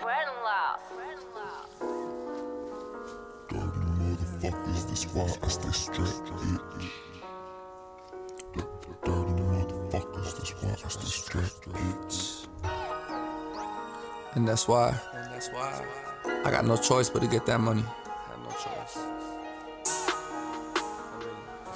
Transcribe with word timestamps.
Bread 0.00 0.26
and 0.28 0.40
love. 0.44 0.80
Dirty 3.48 3.82
motherfuckers, 3.98 4.82
that's 4.88 5.04
why 5.14 5.24
I 5.42 5.48
stay 5.48 5.72
strapped, 5.72 6.30
bitch. 6.32 6.90
Dirty 9.04 9.34
motherfuckers, 9.42 10.30
that's 10.36 10.52
why 10.62 10.70
I 10.70 10.88
stay 10.88 11.06
strapped, 11.06 11.62
bitch. 11.72 12.46
And 14.34 14.46
that's 14.46 14.68
why. 14.68 14.94
And 15.14 15.32
that's 15.32 15.48
why. 15.48 15.84
I 16.44 16.50
got 16.50 16.64
no 16.66 16.76
choice 16.76 17.08
but 17.10 17.22
to 17.22 17.28
get 17.28 17.46
that 17.46 17.60
money. 17.60 17.84
I 17.86 17.88
have 18.30 18.40
no 18.40 18.50
choice. 18.50 18.98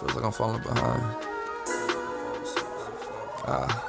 Feels 0.00 0.14
like 0.14 0.24
I'm 0.24 0.32
falling 0.32 0.62
behind. 0.62 1.02
Ah. 3.46 3.87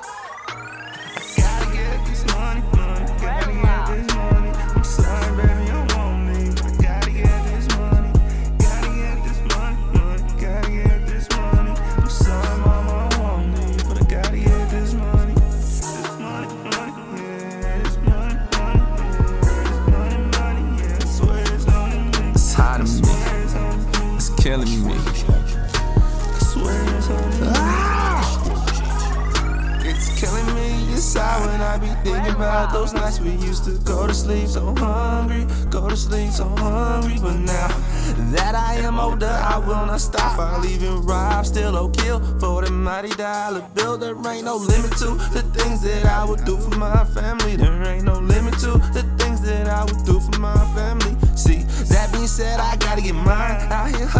Killing 24.49 24.83
me. 24.87 24.95
Me. 24.95 24.99
Ah! 27.53 27.99
It's 29.85 30.19
killing 30.19 30.55
me 30.55 30.91
inside 30.91 31.45
when 31.45 31.61
I 31.61 31.77
be 31.77 31.87
thinking 32.03 32.33
about 32.33 32.73
those 32.73 32.91
nights 32.91 33.19
we 33.19 33.31
used 33.31 33.65
to 33.65 33.77
go 33.83 34.07
to 34.07 34.13
sleep 34.13 34.47
so 34.47 34.73
hungry, 34.75 35.45
go 35.69 35.87
to 35.87 35.95
sleep 35.95 36.31
so 36.31 36.45
hungry. 36.57 37.19
But 37.21 37.37
now 37.37 37.67
that 38.33 38.55
I 38.55 38.75
am 38.87 38.99
older, 38.99 39.27
I 39.27 39.59
will 39.59 39.85
not 39.85 40.01
stop. 40.01 40.39
I'll 40.39 40.65
even 40.65 41.05
rob, 41.05 41.45
still 41.45 41.77
or 41.77 41.91
kill 41.91 42.19
for 42.39 42.63
the 42.63 42.71
mighty 42.71 43.09
dollar 43.09 43.61
bill. 43.75 43.99
There 43.99 44.15
ain't 44.31 44.45
no 44.45 44.55
limit 44.55 44.93
to 44.97 45.09
the 45.35 45.43
things 45.53 45.83
that 45.83 46.05
I 46.07 46.25
would 46.25 46.43
do 46.43 46.57
for 46.57 46.75
my 46.75 46.98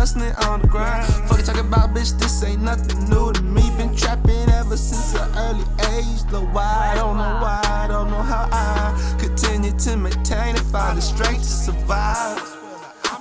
hustling 0.09 0.33
on 0.47 0.61
the 0.61 0.67
grind. 0.67 1.05
Fucking 1.27 1.45
talking 1.45 1.67
about, 1.67 1.93
bitch, 1.93 2.17
this 2.19 2.43
ain't 2.43 2.61
nothing 2.61 3.09
new 3.09 3.31
to 3.31 3.41
me. 3.43 3.61
Been 3.77 3.95
trapping 3.95 4.49
ever 4.49 4.77
since 4.77 5.13
an 5.15 5.29
early 5.37 5.65
age. 5.93 6.23
Though 6.31 6.45
why, 6.45 6.91
I 6.91 6.95
don't 6.95 7.17
know 7.17 7.39
why, 7.41 7.61
I 7.63 7.87
don't 7.87 8.09
know 8.09 8.21
how 8.21 8.47
I 8.51 9.17
continue 9.19 9.71
to 9.71 9.97
maintain 9.97 10.55
and 10.55 10.65
find 10.67 10.97
the 10.97 11.01
strength 11.01 11.43
to 11.43 11.49
survive. 11.49 12.55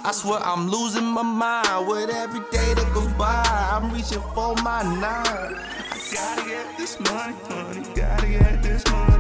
I 0.04 0.12
swear 0.12 0.40
I'm 0.42 0.68
losing 0.70 1.04
my 1.04 1.22
mind 1.22 1.88
with 1.88 2.10
every 2.10 2.40
day 2.50 2.74
that 2.74 2.90
goes 2.94 3.12
by. 3.14 3.42
I'm 3.72 3.92
reaching 3.92 4.22
for 4.34 4.54
my 4.62 4.82
nine. 4.82 5.54
I 5.90 5.98
gotta 6.14 6.48
get 6.48 6.78
this 6.78 6.98
money, 7.00 7.36
money, 7.50 7.82
gotta 7.94 8.26
get 8.26 8.62
this 8.62 8.84
money. 8.90 9.17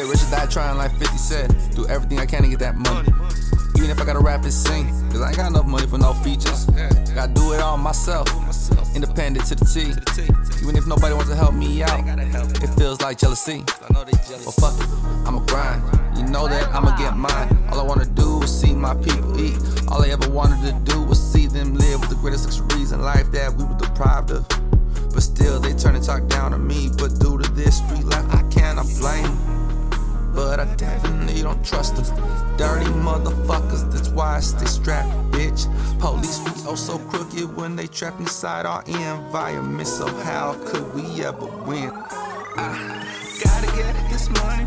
Get 0.00 0.08
rich 0.08 0.22
or 0.22 0.30
die 0.30 0.46
trying 0.46 0.78
like 0.78 0.92
50 0.96 1.16
said. 1.18 1.54
Do 1.74 1.86
everything 1.88 2.18
I 2.18 2.26
can 2.26 2.42
to 2.42 2.48
get 2.48 2.58
that 2.60 2.76
money. 2.76 3.12
Even 3.76 3.90
if 3.90 4.00
I 4.00 4.04
gotta 4.04 4.20
rap 4.20 4.42
and 4.42 4.52
sing. 4.52 4.88
Cause 5.10 5.20
I 5.20 5.28
ain't 5.28 5.36
got 5.36 5.50
enough 5.50 5.66
money 5.66 5.86
for 5.86 5.98
no 5.98 6.12
features. 6.14 6.64
Gotta 7.14 7.32
do 7.32 7.52
it 7.52 7.60
all 7.60 7.76
myself. 7.76 8.28
Independent 8.94 9.46
to 9.46 9.54
the 9.54 9.64
T. 9.64 9.92
Even 10.62 10.76
if 10.76 10.86
nobody 10.86 11.14
wants 11.14 11.30
to 11.30 11.36
help 11.36 11.54
me 11.54 11.82
out, 11.82 12.00
it 12.62 12.68
feels 12.78 13.00
like 13.00 13.18
jealousy. 13.18 13.64
Well, 13.90 14.56
fuck 14.56 14.78
it, 14.80 14.88
I'ma 15.26 15.40
grind. 15.46 15.82
You 16.16 16.24
know 16.24 16.48
that 16.48 16.68
I'ma 16.74 16.96
get 16.96 17.16
mine. 17.16 17.48
All 17.70 17.80
I 17.80 17.82
wanna 17.82 18.06
do 18.06 18.42
is 18.42 18.60
see 18.60 18.72
my 18.74 18.94
people 18.94 19.38
eat. 19.40 19.58
All 19.88 20.02
I 20.02 20.08
ever 20.08 20.30
wanted 20.30 20.62
to 20.66 20.92
do 20.92 21.02
was 21.02 21.20
see 21.20 21.46
them 21.46 21.74
live 21.74 22.00
with 22.00 22.10
the 22.10 22.16
greatest 22.16 22.44
luxuries 22.44 22.92
in 22.92 23.02
life 23.02 23.30
that 23.32 23.52
we 23.54 23.64
were 23.64 23.76
deprived 23.76 24.30
of. 24.30 24.48
But 25.12 25.22
still, 25.22 25.58
they 25.58 25.74
turn 25.74 25.94
and 25.94 26.04
talk 26.04 26.26
down 26.28 26.54
on 26.54 26.66
me. 26.66 26.90
But 26.96 27.18
due 27.18 27.38
to 27.38 27.50
this 27.52 27.78
street 27.78 28.04
life, 28.04 28.26
I 28.30 28.42
cannot 28.50 28.86
blame. 28.98 29.59
But 30.40 30.58
I 30.58 30.64
definitely 30.76 31.42
don't 31.42 31.62
trust 31.62 31.96
them. 31.96 32.06
Dirty 32.56 32.86
motherfuckers, 32.86 33.92
that's 33.92 34.08
why 34.08 34.36
I 34.36 34.40
stay 34.40 34.64
strapped, 34.64 35.10
bitch. 35.32 35.68
Police 36.00 36.38
be 36.38 36.50
oh 36.66 36.76
so 36.76 36.96
crooked 36.96 37.54
when 37.56 37.76
they 37.76 37.86
trap 37.86 38.18
inside 38.18 38.64
our 38.64 38.82
environment. 38.86 39.86
So 39.86 40.06
how 40.24 40.54
could 40.64 40.94
we 40.94 41.22
ever 41.22 41.44
win? 41.44 41.90
Gotta 43.44 43.70
get 43.76 43.94
this 44.08 44.30
money, 44.30 44.66